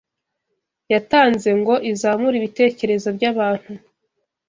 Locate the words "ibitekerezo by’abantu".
2.37-3.71